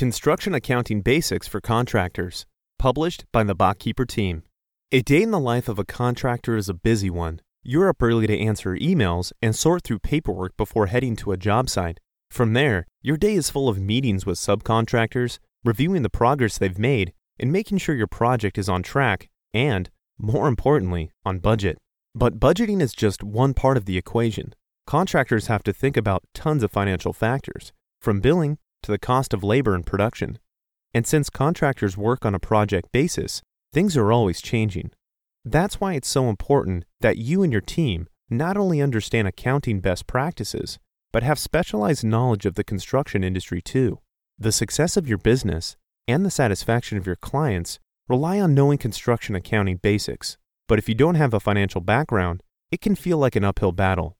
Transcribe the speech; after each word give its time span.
Construction 0.00 0.54
Accounting 0.54 1.02
Basics 1.02 1.46
for 1.46 1.60
Contractors, 1.60 2.46
published 2.78 3.26
by 3.32 3.44
the 3.44 3.54
Botkeeper 3.54 4.06
team. 4.06 4.44
A 4.90 5.02
day 5.02 5.20
in 5.20 5.30
the 5.30 5.38
life 5.38 5.68
of 5.68 5.78
a 5.78 5.84
contractor 5.84 6.56
is 6.56 6.70
a 6.70 6.72
busy 6.72 7.10
one. 7.10 7.42
You're 7.62 7.90
up 7.90 8.02
early 8.02 8.26
to 8.26 8.38
answer 8.38 8.74
emails 8.76 9.30
and 9.42 9.54
sort 9.54 9.84
through 9.84 9.98
paperwork 9.98 10.56
before 10.56 10.86
heading 10.86 11.16
to 11.16 11.32
a 11.32 11.36
job 11.36 11.68
site. 11.68 12.00
From 12.30 12.54
there, 12.54 12.86
your 13.02 13.18
day 13.18 13.34
is 13.34 13.50
full 13.50 13.68
of 13.68 13.78
meetings 13.78 14.24
with 14.24 14.38
subcontractors, 14.38 15.38
reviewing 15.66 16.00
the 16.00 16.08
progress 16.08 16.56
they've 16.56 16.78
made, 16.78 17.12
and 17.38 17.52
making 17.52 17.76
sure 17.76 17.94
your 17.94 18.06
project 18.06 18.56
is 18.56 18.70
on 18.70 18.82
track 18.82 19.28
and, 19.52 19.90
more 20.16 20.48
importantly, 20.48 21.10
on 21.26 21.40
budget. 21.40 21.76
But 22.14 22.40
budgeting 22.40 22.80
is 22.80 22.94
just 22.94 23.22
one 23.22 23.52
part 23.52 23.76
of 23.76 23.84
the 23.84 23.98
equation. 23.98 24.54
Contractors 24.86 25.48
have 25.48 25.62
to 25.64 25.74
think 25.74 25.98
about 25.98 26.24
tons 26.32 26.62
of 26.62 26.70
financial 26.70 27.12
factors, 27.12 27.74
from 28.00 28.20
billing 28.20 28.56
to 28.82 28.90
the 28.90 28.98
cost 28.98 29.32
of 29.34 29.44
labor 29.44 29.74
and 29.74 29.86
production. 29.86 30.38
And 30.92 31.06
since 31.06 31.30
contractors 31.30 31.96
work 31.96 32.24
on 32.24 32.34
a 32.34 32.40
project 32.40 32.90
basis, 32.92 33.42
things 33.72 33.96
are 33.96 34.12
always 34.12 34.40
changing. 34.40 34.90
That's 35.44 35.80
why 35.80 35.94
it's 35.94 36.08
so 36.08 36.28
important 36.28 36.84
that 37.00 37.18
you 37.18 37.42
and 37.42 37.52
your 37.52 37.62
team 37.62 38.08
not 38.28 38.56
only 38.56 38.80
understand 38.80 39.26
accounting 39.26 39.80
best 39.80 40.06
practices, 40.06 40.78
but 41.12 41.22
have 41.22 41.38
specialized 41.38 42.04
knowledge 42.04 42.46
of 42.46 42.54
the 42.54 42.64
construction 42.64 43.24
industry 43.24 43.60
too. 43.60 43.98
The 44.38 44.52
success 44.52 44.96
of 44.96 45.08
your 45.08 45.18
business 45.18 45.76
and 46.06 46.24
the 46.24 46.30
satisfaction 46.30 46.98
of 46.98 47.06
your 47.06 47.16
clients 47.16 47.78
rely 48.08 48.40
on 48.40 48.54
knowing 48.54 48.78
construction 48.78 49.34
accounting 49.34 49.76
basics. 49.76 50.36
But 50.68 50.78
if 50.78 50.88
you 50.88 50.94
don't 50.94 51.16
have 51.16 51.34
a 51.34 51.40
financial 51.40 51.80
background, 51.80 52.42
it 52.70 52.80
can 52.80 52.94
feel 52.94 53.18
like 53.18 53.36
an 53.36 53.44
uphill 53.44 53.72
battle. 53.72 54.16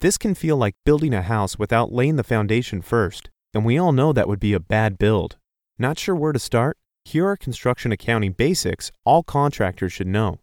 This 0.00 0.18
can 0.18 0.34
feel 0.34 0.56
like 0.56 0.74
building 0.84 1.14
a 1.14 1.22
house 1.22 1.58
without 1.58 1.92
laying 1.92 2.16
the 2.16 2.24
foundation 2.24 2.82
first, 2.82 3.30
and 3.54 3.64
we 3.64 3.78
all 3.78 3.92
know 3.92 4.12
that 4.12 4.28
would 4.28 4.40
be 4.40 4.52
a 4.52 4.60
bad 4.60 4.98
build. 4.98 5.36
Not 5.78 5.98
sure 5.98 6.14
where 6.14 6.32
to 6.32 6.38
start? 6.38 6.76
Here 7.04 7.26
are 7.26 7.36
construction 7.36 7.92
accounting 7.92 8.32
basics 8.32 8.92
all 9.04 9.22
contractors 9.22 9.92
should 9.92 10.06
know. 10.06 10.38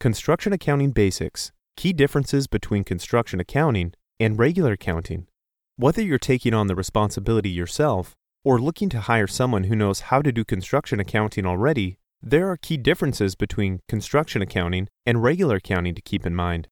Construction 0.00 0.52
accounting 0.52 0.90
basics 0.90 1.52
key 1.76 1.92
differences 1.92 2.46
between 2.46 2.84
construction 2.84 3.40
accounting 3.40 3.92
and 4.20 4.38
regular 4.38 4.72
accounting. 4.72 5.26
Whether 5.76 6.02
you're 6.02 6.18
taking 6.18 6.54
on 6.54 6.68
the 6.68 6.74
responsibility 6.74 7.50
yourself 7.50 8.14
or 8.44 8.60
looking 8.60 8.88
to 8.90 9.00
hire 9.00 9.26
someone 9.26 9.64
who 9.64 9.74
knows 9.74 10.00
how 10.00 10.22
to 10.22 10.30
do 10.30 10.44
construction 10.44 11.00
accounting 11.00 11.46
already, 11.46 11.98
there 12.22 12.48
are 12.48 12.56
key 12.56 12.76
differences 12.76 13.34
between 13.34 13.80
construction 13.88 14.40
accounting 14.40 14.88
and 15.04 15.22
regular 15.22 15.56
accounting 15.56 15.94
to 15.94 16.02
keep 16.02 16.24
in 16.24 16.34
mind. 16.34 16.68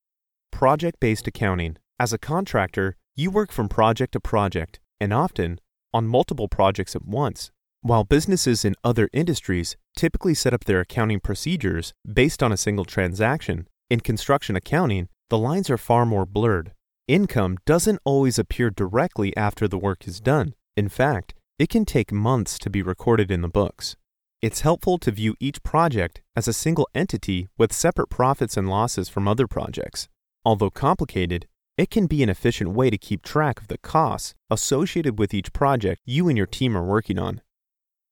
Project 0.51 1.01
based 1.01 1.27
accounting. 1.27 1.79
As 1.98 2.12
a 2.12 2.19
contractor, 2.19 2.97
you 3.17 3.31
work 3.31 3.51
from 3.51 3.69
project 3.69 4.12
to 4.12 4.20
project 4.20 4.79
and 5.01 5.12
often 5.12 5.59
on 5.93 6.07
multiple 6.07 6.48
projects 6.48 6.97
at 6.97 7.05
once. 7.05 7.51
While 7.81 8.05
businesses 8.05 8.65
in 8.65 8.75
other 8.85 9.09
industries 9.12 9.77
typically 9.97 10.35
set 10.35 10.55
up 10.55 10.65
their 10.65 10.81
accounting 10.81 11.21
procedures 11.21 11.93
based 12.11 12.43
on 12.43 12.53
a 12.53 12.57
single 12.57 12.85
transaction, 12.85 13.67
in 13.91 14.01
construction 14.01 14.55
accounting, 14.57 15.09
the 15.31 15.39
lines 15.39 15.69
are 15.69 15.79
far 15.79 16.07
more 16.07 16.25
blurred. 16.25 16.73
Income 17.09 17.59
doesn't 17.67 18.01
always 18.05 18.39
appear 18.39 18.70
directly 18.70 19.37
after 19.37 19.67
the 19.67 19.79
work 19.79 20.07
is 20.07 20.20
done. 20.20 20.55
In 20.77 20.89
fact, 20.89 21.35
it 21.59 21.69
can 21.69 21.85
take 21.85 22.13
months 22.13 22.59
to 22.61 22.70
be 22.70 22.83
recorded 22.83 23.31
in 23.31 23.43
the 23.43 23.48
books. 23.48 23.97
It's 24.41 24.63
helpful 24.63 24.98
to 24.98 25.11
view 25.11 25.35
each 25.39 25.63
project 25.63 26.23
as 26.35 26.48
a 26.48 26.53
single 26.53 26.89
entity 26.95 27.48
with 27.59 27.73
separate 27.73 28.09
profits 28.09 28.57
and 28.57 28.69
losses 28.69 29.09
from 29.09 29.29
other 29.29 29.47
projects. 29.47 30.09
Although 30.45 30.70
complicated, 30.70 31.47
it 31.78 31.91
can 31.91 32.06
be 32.06 32.23
an 32.23 32.28
efficient 32.28 32.70
way 32.70 32.91
to 32.91 32.98
keep 32.98 33.23
track 33.23 33.61
of 33.61 33.69
the 33.69 33.78
costs 33.78 34.34
associated 34.51 35.19
with 35.19 35.33
each 35.33 35.53
project 35.53 36.03
you 36.05 36.29
and 36.29 36.37
your 36.37 36.47
team 36.47 36.77
are 36.77 36.84
working 36.84 37.19
on. 37.19 37.41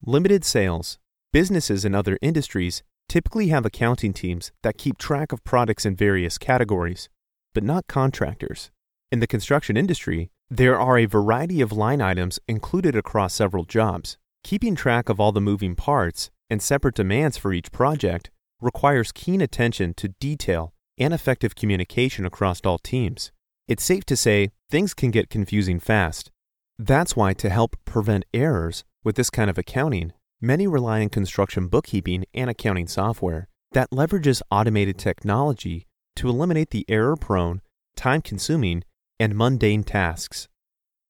Limited 0.04 0.44
sales. 0.44 0.98
Businesses 1.32 1.84
in 1.84 1.94
other 1.94 2.18
industries 2.22 2.82
typically 3.08 3.48
have 3.48 3.66
accounting 3.66 4.12
teams 4.12 4.50
that 4.62 4.78
keep 4.78 4.96
track 4.96 5.32
of 5.32 5.44
products 5.44 5.84
in 5.84 5.94
various 5.94 6.38
categories, 6.38 7.08
but 7.54 7.62
not 7.62 7.86
contractors. 7.86 8.70
In 9.12 9.20
the 9.20 9.26
construction 9.26 9.76
industry, 9.76 10.30
there 10.48 10.80
are 10.80 10.98
a 10.98 11.04
variety 11.04 11.60
of 11.60 11.70
line 11.70 12.00
items 12.00 12.40
included 12.48 12.96
across 12.96 13.34
several 13.34 13.64
jobs. 13.64 14.16
Keeping 14.42 14.74
track 14.74 15.08
of 15.08 15.20
all 15.20 15.32
the 15.32 15.40
moving 15.40 15.76
parts 15.76 16.30
and 16.48 16.62
separate 16.62 16.94
demands 16.94 17.36
for 17.36 17.52
each 17.52 17.70
project 17.70 18.30
requires 18.60 19.12
keen 19.12 19.40
attention 19.40 19.92
to 19.94 20.08
detail 20.18 20.72
and 20.98 21.12
effective 21.12 21.54
communication 21.54 22.24
across 22.24 22.60
all 22.62 22.78
teams. 22.78 23.32
It's 23.70 23.84
safe 23.84 24.04
to 24.06 24.16
say 24.16 24.50
things 24.68 24.94
can 24.94 25.12
get 25.12 25.30
confusing 25.30 25.78
fast. 25.78 26.32
That's 26.76 27.14
why, 27.14 27.34
to 27.34 27.48
help 27.48 27.76
prevent 27.84 28.24
errors 28.34 28.82
with 29.04 29.14
this 29.14 29.30
kind 29.30 29.48
of 29.48 29.58
accounting, 29.58 30.12
many 30.40 30.66
rely 30.66 31.02
on 31.02 31.08
construction 31.08 31.68
bookkeeping 31.68 32.24
and 32.34 32.50
accounting 32.50 32.88
software 32.88 33.46
that 33.70 33.92
leverages 33.92 34.42
automated 34.50 34.98
technology 34.98 35.86
to 36.16 36.28
eliminate 36.28 36.70
the 36.70 36.84
error 36.88 37.14
prone, 37.14 37.60
time 37.94 38.22
consuming, 38.22 38.82
and 39.20 39.36
mundane 39.36 39.84
tasks. 39.84 40.48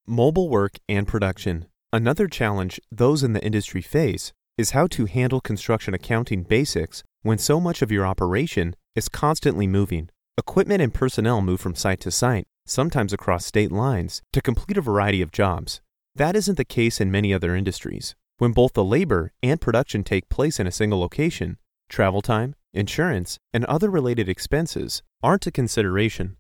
Mobile 0.07 0.51
work 0.51 0.77
and 0.87 1.09
production. 1.09 1.65
Another 1.95 2.29
challenge 2.29 2.79
those 2.93 3.23
in 3.23 3.33
the 3.33 3.43
industry 3.43 3.81
face 3.81 4.35
is 4.59 4.73
how 4.73 4.87
to 4.89 5.07
handle 5.07 5.41
construction 5.41 5.95
accounting 5.95 6.43
basics 6.43 7.03
when 7.23 7.39
so 7.39 7.59
much 7.59 7.81
of 7.81 7.91
your 7.91 8.07
operation 8.07 8.77
is 8.95 9.09
constantly 9.09 9.67
moving. 9.67 10.11
Equipment 10.37 10.83
and 10.83 10.93
personnel 10.93 11.41
move 11.41 11.61
from 11.61 11.75
site 11.75 12.01
to 12.01 12.11
site, 12.11 12.47
sometimes 12.71 13.13
across 13.13 13.45
state 13.45 13.73
lines, 13.73 14.23
to 14.33 14.41
complete 14.41 14.79
a 14.79 14.83
variety 14.83 15.21
of 15.21 15.33
jobs. 15.33 15.81
That 16.15 16.37
isn't 16.37 16.57
the 16.57 16.65
case 16.65 17.01
in 17.01 17.11
many 17.11 17.35
other 17.35 17.55
industries. 17.55 18.15
When 18.39 18.53
both 18.53 18.73
the 18.73 18.85
labor 18.85 19.33
and 19.43 19.61
production 19.61 20.05
take 20.05 20.29
place 20.29 20.59
in 20.61 20.67
a 20.67 20.73
single 20.73 21.01
location, 21.01 21.59
travel 21.89 22.23
time, 22.23 22.55
insurance, 22.73 23.39
and 23.53 23.65
other 23.65 23.91
related 23.91 24.29
expenses 24.29 25.03
aren't 25.23 25.47
a 25.47 25.51
consideration. 25.51 26.37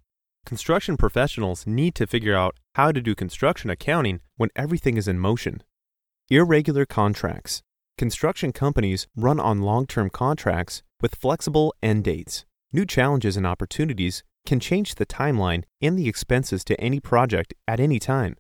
Construction 0.46 0.96
professionals 0.96 1.66
need 1.66 1.94
to 1.96 2.06
figure 2.06 2.34
out 2.34 2.56
how 2.74 2.92
to 2.92 3.02
do 3.02 3.14
construction 3.14 3.68
accounting 3.68 4.20
when 4.36 4.50
everything 4.56 4.97
is 4.97 5.08
in 5.08 5.18
motion. 5.18 5.62
Irregular 6.30 6.86
contracts. 6.86 7.62
Construction 7.98 8.52
companies 8.52 9.06
run 9.14 9.38
on 9.38 9.60
long 9.60 9.86
term 9.86 10.08
contracts 10.08 10.82
with 11.02 11.16
flexible 11.16 11.74
end 11.82 12.04
dates. 12.04 12.47
New 12.72 12.86
challenges 12.86 13.36
and 13.36 13.47
opportunities 13.47 14.22
can 14.46 14.60
change 14.60 14.94
the 14.94 15.06
timeline 15.06 15.64
and 15.80 15.98
the 15.98 16.08
expenses 16.08 16.64
to 16.64 16.80
any 16.80 17.00
project 17.00 17.54
at 17.68 17.80
any 17.80 17.98
time. 17.98 18.36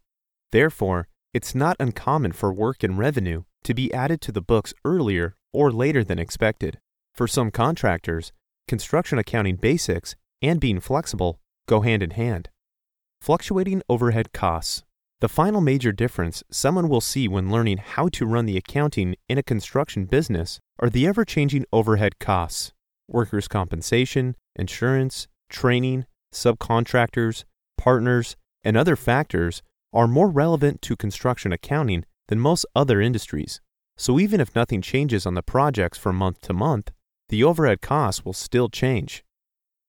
Therefore, 0.52 1.08
it's 1.32 1.54
not 1.54 1.76
uncommon 1.78 2.32
for 2.32 2.52
work 2.52 2.82
and 2.82 2.98
revenue 2.98 3.44
to 3.64 3.74
be 3.74 3.92
added 3.92 4.20
to 4.22 4.32
the 4.32 4.42
books 4.42 4.74
earlier 4.84 5.36
or 5.52 5.70
later 5.70 6.02
than 6.02 6.18
expected. 6.18 6.78
For 7.14 7.28
some 7.28 7.50
contractors, 7.50 8.32
construction 8.66 9.18
accounting 9.18 9.56
basics 9.56 10.16
and 10.42 10.60
being 10.60 10.80
flexible 10.80 11.38
go 11.68 11.82
hand 11.82 12.02
in 12.02 12.10
hand. 12.10 12.48
Fluctuating 13.20 13.82
overhead 13.88 14.32
costs. 14.32 14.82
The 15.20 15.28
final 15.28 15.60
major 15.60 15.92
difference 15.92 16.42
someone 16.50 16.88
will 16.88 17.02
see 17.02 17.28
when 17.28 17.50
learning 17.50 17.76
how 17.76 18.08
to 18.08 18.26
run 18.26 18.46
the 18.46 18.56
accounting 18.56 19.16
in 19.28 19.36
a 19.36 19.42
construction 19.42 20.06
business 20.06 20.58
are 20.78 20.88
the 20.88 21.06
ever 21.06 21.24
changing 21.24 21.66
overhead 21.72 22.18
costs 22.18 22.72
workers' 23.10 23.48
compensation, 23.48 24.36
insurance, 24.54 25.26
training, 25.50 26.06
subcontractors, 26.32 27.44
partners, 27.76 28.36
and 28.64 28.76
other 28.76 28.96
factors 28.96 29.62
are 29.92 30.06
more 30.06 30.28
relevant 30.28 30.80
to 30.82 30.96
construction 30.96 31.52
accounting 31.52 32.04
than 32.28 32.38
most 32.38 32.64
other 32.74 33.00
industries. 33.00 33.60
So 33.96 34.18
even 34.18 34.40
if 34.40 34.54
nothing 34.54 34.80
changes 34.80 35.26
on 35.26 35.34
the 35.34 35.42
projects 35.42 35.98
from 35.98 36.16
month 36.16 36.40
to 36.42 36.52
month, 36.52 36.90
the 37.28 37.44
overhead 37.44 37.80
costs 37.80 38.24
will 38.24 38.32
still 38.32 38.68
change. 38.68 39.24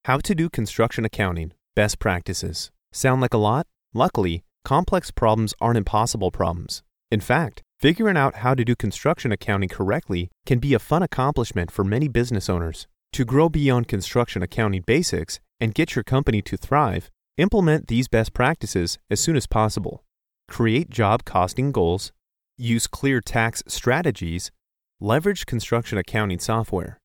How 0.06 0.18
to 0.18 0.36
do 0.36 0.50
construction 0.50 1.06
accounting 1.06 1.54
best 1.76 2.00
practices. 2.00 2.72
Sound 2.92 3.22
like 3.22 3.34
a 3.34 3.38
lot? 3.38 3.68
Luckily, 3.94 4.44
complex 4.66 5.12
problems 5.12 5.54
aren't 5.62 5.78
impossible 5.78 6.32
problems. 6.32 6.84
In 7.10 7.22
fact, 7.22 7.62
figuring 7.80 8.18
out 8.18 8.36
how 8.36 8.54
to 8.56 8.66
do 8.66 8.76
construction 8.76 9.32
accounting 9.32 9.70
correctly 9.70 10.30
can 10.46 10.60
be 10.60 10.74
a 10.74 10.80
fun 10.80 11.04
accomplishment 11.04 11.72
for 11.72 11.84
many 11.84 12.08
business 12.08 12.50
owners. 12.50 12.88
To 13.14 13.26
grow 13.26 13.50
beyond 13.50 13.88
construction 13.88 14.42
accounting 14.42 14.84
basics 14.86 15.40
and 15.62 15.76
get 15.76 15.96
your 15.96 16.04
company 16.04 16.42
to 16.42 16.58
thrive, 16.58 17.12
implement 17.38 17.88
these 17.88 18.08
best 18.08 18.34
practices 18.34 18.98
as 19.10 19.20
soon 19.20 19.36
as 19.36 19.46
possible. 19.46 20.04
Create 20.48 20.90
job 20.90 21.24
costing 21.24 21.72
goals, 21.72 22.12
use 22.58 22.88
clear 22.88 23.22
tax 23.22 23.64
strategies, 23.68 24.52
leverage 25.00 25.46
construction 25.46 25.98
accounting 25.98 26.40
software. 26.40 26.98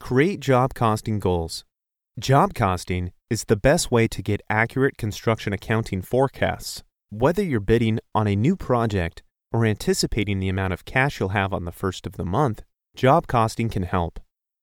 Create 0.00 0.40
job 0.40 0.72
costing 0.74 1.18
goals. 1.18 1.64
Job 2.18 2.54
costing 2.54 3.12
is 3.28 3.44
the 3.44 3.56
best 3.56 3.90
way 3.90 4.08
to 4.08 4.22
get 4.22 4.42
accurate 4.48 4.96
construction 4.96 5.52
accounting 5.52 6.02
forecasts. 6.02 6.82
Whether 7.10 7.42
you're 7.42 7.60
bidding 7.60 8.00
on 8.14 8.26
a 8.26 8.34
new 8.34 8.56
project 8.56 9.22
or 9.52 9.66
anticipating 9.66 10.38
the 10.38 10.48
amount 10.48 10.72
of 10.72 10.84
cash 10.84 11.20
you'll 11.20 11.30
have 11.30 11.52
on 11.52 11.64
the 11.64 11.72
first 11.72 12.06
of 12.06 12.16
the 12.16 12.24
month, 12.24 12.62
job 12.96 13.26
costing 13.26 13.68
can 13.68 13.82
help. 13.82 14.18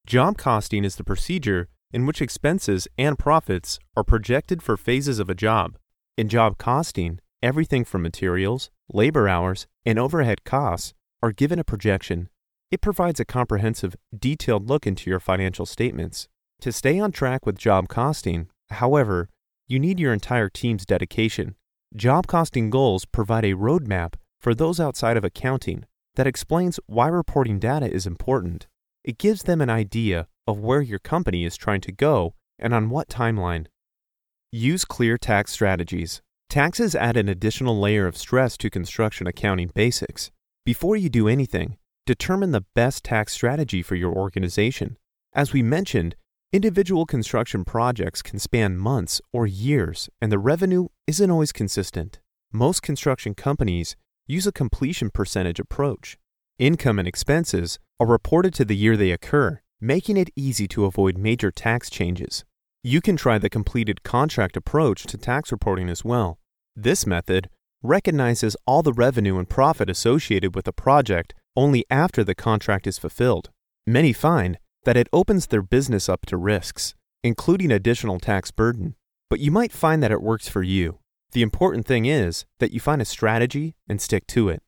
Job 0.06 0.38
costing 0.38 0.84
is 0.84 0.96
the 0.96 1.04
procedure 1.04 1.68
in 1.92 2.06
which 2.06 2.22
expenses 2.22 2.88
and 2.98 3.18
profits 3.18 3.80
are 3.96 4.04
projected 4.04 4.62
for 4.62 4.78
phases 4.78 5.20
of 5.20 5.30
a 5.30 5.36
job. 5.36 5.78
In 6.18 6.30
job 6.30 6.58
costing, 6.58 7.20
Everything 7.44 7.86
from 7.86 8.02
materials, 8.02 8.72
labor 8.92 9.30
hours, 9.30 9.68
and 9.86 10.00
overhead 10.00 10.44
costs 10.44 10.96
are 11.22 11.32
given 11.32 11.60
a 11.60 11.64
projection. 11.64 12.30
It 12.72 12.82
provides 12.82 13.20
a 13.20 13.26
comprehensive, 13.26 13.96
detailed 14.18 14.68
look 14.68 14.88
into 14.88 15.12
your 15.12 15.20
financial 15.20 15.68
statements. 15.68 16.28
To 16.62 16.72
stay 16.72 17.00
on 17.00 17.12
track 17.12 17.46
with 17.46 17.60
job 17.60 17.90
costing, 17.90 18.50
however, 18.72 19.30
you 19.68 19.80
need 19.80 20.00
your 20.00 20.14
entire 20.14 20.50
team's 20.50 20.84
dedication. 20.84 21.56
Job 21.96 22.26
costing 22.26 22.72
goals 22.72 23.06
provide 23.06 23.46
a 23.46 23.54
roadmap 23.54 24.16
for 24.42 24.56
those 24.56 24.80
outside 24.80 25.16
of 25.16 25.24
accounting 25.24 25.86
that 26.16 26.26
explains 26.26 26.80
why 26.88 27.08
reporting 27.08 27.60
data 27.60 27.86
is 27.86 28.08
important. 28.08 28.66
It 29.04 29.20
gives 29.20 29.44
them 29.44 29.62
an 29.62 29.70
idea 29.70 30.28
of 30.48 30.60
where 30.60 30.82
your 30.82 31.00
company 31.00 31.46
is 31.46 31.58
trying 31.58 31.82
to 31.82 31.92
go 31.92 32.34
and 32.58 32.74
on 32.74 32.90
what 32.90 33.10
timeline. 33.10 33.68
Use 34.52 34.86
clear 34.86 35.18
tax 35.18 35.52
strategies. 35.52 36.22
Taxes 36.50 36.96
add 36.96 37.18
an 37.18 37.28
additional 37.28 37.80
layer 37.80 38.08
of 38.08 38.16
stress 38.16 38.58
to 38.58 38.70
construction 38.70 39.28
accounting 39.28 39.70
basics. 39.76 40.32
Before 40.66 40.96
you 40.96 41.10
do 41.10 41.28
anything, 41.28 41.78
determine 42.06 42.52
the 42.52 42.66
best 42.74 43.04
tax 43.04 43.34
strategy 43.34 43.82
for 43.82 43.96
your 43.96 44.14
organization. 44.14 44.98
As 45.34 45.52
we 45.52 45.62
mentioned, 45.62 46.16
individual 46.54 47.06
construction 47.06 47.66
projects 47.66 48.22
can 48.22 48.40
span 48.40 48.78
months 48.78 49.22
or 49.34 49.46
years, 49.46 50.10
and 50.22 50.32
the 50.32 50.40
revenue 50.40 50.88
isn't 51.06 51.30
always 51.30 51.52
consistent. 51.52 52.20
Most 52.54 52.82
construction 52.82 53.36
companies 53.36 53.98
use 54.26 54.48
a 54.48 54.54
completion 54.54 55.10
percentage 55.10 55.60
approach. 55.60 56.18
Income 56.58 57.00
and 57.00 57.08
expenses 57.08 57.78
are 58.00 58.08
reported 58.08 58.54
to 58.54 58.66
the 58.66 58.76
year 58.76 58.96
they 58.96 59.12
occur, 59.12 59.62
making 59.80 60.18
it 60.18 60.30
easy 60.36 60.68
to 60.70 60.86
avoid 60.86 61.18
major 61.18 61.52
tax 61.52 61.90
changes. 61.90 62.44
You 62.84 63.02
can 63.02 63.18
try 63.18 63.38
the 63.38 63.50
completed 63.50 64.04
contract 64.04 64.58
approach 64.58 65.04
to 65.04 65.18
tax 65.18 65.52
reporting 65.52 65.90
as 65.90 66.06
well. 66.06 66.40
This 66.76 67.06
method 67.06 67.50
recognizes 67.84 68.56
all 68.66 68.82
the 68.82 68.94
revenue 68.94 69.38
and 69.38 69.50
profit 69.50 69.90
associated 69.90 70.56
with 70.56 70.68
a 70.68 70.74
project 70.74 71.34
only 71.56 71.86
after 71.90 72.24
the 72.24 72.36
contract 72.36 72.88
is 72.88 72.98
fulfilled. 72.98 73.50
Many 73.86 74.14
find 74.14 74.58
that 74.86 74.98
it 74.98 75.10
opens 75.12 75.48
their 75.48 75.62
business 75.62 76.08
up 76.08 76.26
to 76.28 76.38
risks, 76.38 76.96
including 77.24 77.72
additional 77.72 78.20
tax 78.20 78.52
burden. 78.52 78.96
But 79.30 79.40
you 79.40 79.52
might 79.52 79.72
find 79.72 80.02
that 80.02 80.12
it 80.12 80.22
works 80.22 80.48
for 80.48 80.64
you. 80.64 81.00
The 81.34 81.42
important 81.42 81.86
thing 81.86 82.06
is 82.06 82.46
that 82.60 82.72
you 82.72 82.80
find 82.80 83.02
a 83.02 83.06
strategy 83.06 83.76
and 83.88 84.00
stick 84.02 84.26
to 84.28 84.50
it. 84.50 84.64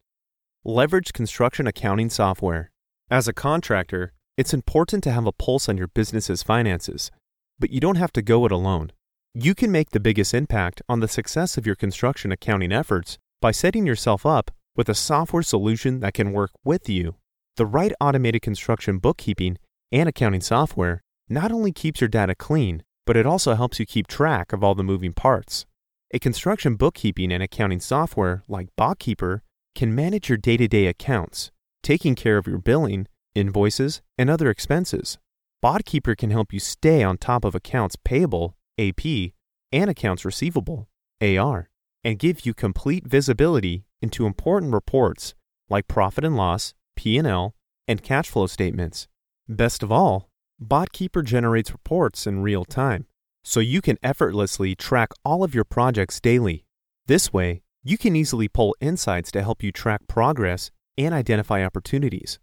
Leverage 0.65 1.13
construction 1.13 1.67
accounting 1.67 2.09
software. 2.09 2.71
As 3.09 3.27
a 3.27 3.33
contractor, 3.33 4.13
it's 4.39 4.53
important 4.53 5.03
to 5.03 5.11
have 5.11 5.25
a 5.25 5.37
pulse 5.43 5.67
on 5.69 5.77
your 5.77 5.87
business's 5.87 6.41
finances 6.43 7.11
but 7.59 7.71
you 7.71 7.79
don't 7.79 7.97
have 7.97 8.13
to 8.13 8.21
go 8.21 8.45
it 8.45 8.51
alone. 8.51 8.91
You 9.33 9.53
can 9.53 9.71
make 9.71 9.89
the 9.89 9.99
biggest 9.99 10.33
impact 10.33 10.81
on 10.89 11.01
the 11.01 11.07
success 11.07 11.57
of 11.57 11.65
your 11.65 11.75
construction 11.75 12.31
accounting 12.31 12.71
efforts 12.71 13.17
by 13.41 13.51
setting 13.51 13.85
yourself 13.85 14.25
up 14.25 14.49
with 14.75 14.89
a 14.89 14.95
software 14.95 15.43
solution 15.43 15.99
that 15.99 16.13
can 16.13 16.31
work 16.31 16.51
with 16.63 16.89
you. 16.89 17.15
The 17.57 17.65
right 17.65 17.91
automated 17.99 18.41
construction 18.41 18.97
bookkeeping 18.97 19.57
and 19.91 20.07
accounting 20.07 20.41
software 20.41 21.03
not 21.27 21.51
only 21.51 21.71
keeps 21.71 22.01
your 22.01 22.07
data 22.07 22.33
clean, 22.33 22.83
but 23.05 23.17
it 23.17 23.25
also 23.25 23.53
helps 23.55 23.79
you 23.79 23.85
keep 23.85 24.07
track 24.07 24.53
of 24.53 24.63
all 24.63 24.73
the 24.73 24.83
moving 24.83 25.13
parts. 25.13 25.65
A 26.11 26.19
construction 26.19 26.75
bookkeeping 26.75 27.31
and 27.31 27.43
accounting 27.43 27.79
software 27.79 28.43
like 28.47 28.69
BotKeeper 28.79 29.41
can 29.75 29.93
manage 29.93 30.29
your 30.29 30.37
day 30.37 30.57
to 30.57 30.67
day 30.67 30.87
accounts, 30.87 31.51
taking 31.83 32.15
care 32.15 32.37
of 32.37 32.47
your 32.47 32.57
billing, 32.57 33.07
invoices, 33.35 34.01
and 34.17 34.29
other 34.29 34.49
expenses. 34.49 35.17
BotKeeper 35.63 36.17
can 36.17 36.29
help 36.31 36.53
you 36.53 36.59
stay 36.59 37.03
on 37.03 37.17
top 37.17 37.43
of 37.43 37.55
accounts 37.55 37.95
payable, 38.03 38.55
AP, 38.77 39.33
and 39.71 39.89
accounts 39.89 40.23
receivable, 40.23 40.87
AR, 41.21 41.69
and 42.03 42.17
give 42.17 42.45
you 42.45 42.53
complete 42.53 43.05
visibility 43.05 43.85
into 44.01 44.25
important 44.25 44.73
reports 44.73 45.33
like 45.69 45.87
profit 45.87 46.23
and 46.23 46.35
loss, 46.37 46.73
P&L, 46.95 47.55
and 47.87 48.03
cash 48.03 48.29
flow 48.29 48.47
statements. 48.47 49.07
Best 49.47 49.83
of 49.83 49.91
all, 49.91 50.29
BotKeeper 50.63 51.23
generates 51.23 51.71
reports 51.71 52.25
in 52.27 52.41
real 52.41 52.65
time, 52.65 53.05
so 53.43 53.59
you 53.59 53.81
can 53.81 53.97
effortlessly 54.03 54.75
track 54.75 55.09
all 55.23 55.43
of 55.43 55.53
your 55.53 55.63
projects 55.63 56.19
daily. 56.19 56.65
This 57.07 57.31
way, 57.33 57.61
you 57.83 57.97
can 57.97 58.15
easily 58.15 58.47
pull 58.47 58.75
insights 58.81 59.31
to 59.31 59.41
help 59.41 59.63
you 59.63 59.71
track 59.71 60.01
progress 60.07 60.69
and 60.97 61.13
identify 61.13 61.63
opportunities. 61.63 62.39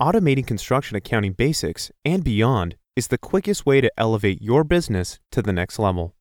Automating 0.00 0.46
construction 0.46 0.96
accounting 0.96 1.32
basics 1.32 1.90
and 2.04 2.22
beyond 2.22 2.76
is 2.94 3.08
the 3.08 3.18
quickest 3.18 3.66
way 3.66 3.80
to 3.80 3.90
elevate 3.98 4.40
your 4.40 4.62
business 4.62 5.18
to 5.32 5.42
the 5.42 5.52
next 5.52 5.76
level. 5.76 6.14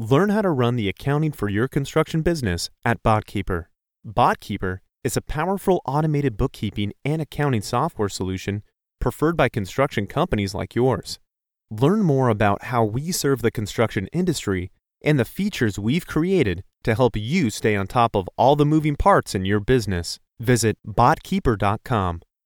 Learn 0.00 0.30
how 0.30 0.42
to 0.42 0.50
run 0.50 0.74
the 0.74 0.88
accounting 0.88 1.30
for 1.30 1.48
your 1.48 1.68
construction 1.68 2.22
business 2.22 2.70
at 2.84 3.00
BotKeeper. 3.04 3.66
BotKeeper 4.04 4.78
is 5.04 5.16
a 5.16 5.22
powerful 5.22 5.80
automated 5.86 6.36
bookkeeping 6.36 6.92
and 7.04 7.22
accounting 7.22 7.62
software 7.62 8.08
solution 8.08 8.64
preferred 9.00 9.36
by 9.36 9.48
construction 9.48 10.08
companies 10.08 10.52
like 10.52 10.74
yours. 10.74 11.20
Learn 11.70 12.02
more 12.02 12.28
about 12.28 12.64
how 12.64 12.82
we 12.82 13.12
serve 13.12 13.42
the 13.42 13.52
construction 13.52 14.08
industry 14.12 14.72
and 15.04 15.20
the 15.20 15.24
features 15.24 15.78
we've 15.78 16.08
created 16.08 16.64
to 16.82 16.96
help 16.96 17.16
you 17.16 17.48
stay 17.48 17.76
on 17.76 17.86
top 17.86 18.16
of 18.16 18.28
all 18.36 18.56
the 18.56 18.66
moving 18.66 18.96
parts 18.96 19.36
in 19.36 19.44
your 19.44 19.60
business. 19.60 20.18
Visit 20.40 20.78
botkeeper.com 20.84 22.20